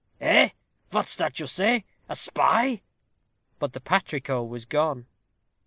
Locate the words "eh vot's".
0.19-1.15